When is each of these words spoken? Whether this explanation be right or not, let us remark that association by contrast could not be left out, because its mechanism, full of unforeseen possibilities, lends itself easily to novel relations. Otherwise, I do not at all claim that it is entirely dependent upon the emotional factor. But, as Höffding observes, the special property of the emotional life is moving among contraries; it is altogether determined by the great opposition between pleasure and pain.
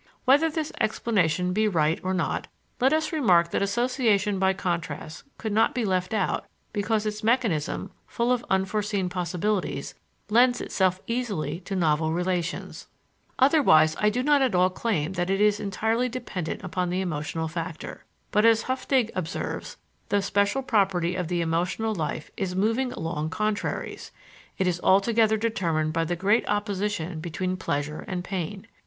Whether 0.25 0.49
this 0.49 0.71
explanation 0.81 1.53
be 1.53 1.67
right 1.67 1.99
or 2.01 2.11
not, 2.15 2.47
let 2.79 2.91
us 2.91 3.11
remark 3.11 3.51
that 3.51 3.61
association 3.61 4.39
by 4.39 4.51
contrast 4.51 5.25
could 5.37 5.53
not 5.53 5.75
be 5.75 5.85
left 5.85 6.11
out, 6.11 6.45
because 6.73 7.05
its 7.05 7.23
mechanism, 7.23 7.91
full 8.07 8.31
of 8.31 8.43
unforeseen 8.49 9.09
possibilities, 9.09 9.93
lends 10.27 10.59
itself 10.59 10.99
easily 11.05 11.59
to 11.65 11.75
novel 11.75 12.13
relations. 12.13 12.87
Otherwise, 13.37 13.95
I 13.99 14.09
do 14.09 14.23
not 14.23 14.41
at 14.41 14.55
all 14.55 14.71
claim 14.71 15.13
that 15.13 15.29
it 15.29 15.39
is 15.39 15.59
entirely 15.59 16.09
dependent 16.09 16.63
upon 16.63 16.89
the 16.89 17.01
emotional 17.01 17.47
factor. 17.47 18.03
But, 18.31 18.43
as 18.43 18.63
Höffding 18.63 19.11
observes, 19.13 19.77
the 20.09 20.23
special 20.23 20.63
property 20.63 21.13
of 21.13 21.27
the 21.27 21.41
emotional 21.41 21.93
life 21.93 22.31
is 22.35 22.55
moving 22.55 22.91
among 22.91 23.29
contraries; 23.29 24.11
it 24.57 24.65
is 24.65 24.81
altogether 24.83 25.37
determined 25.37 25.93
by 25.93 26.05
the 26.05 26.15
great 26.15 26.49
opposition 26.49 27.19
between 27.19 27.55
pleasure 27.55 28.03
and 28.07 28.23
pain. 28.23 28.65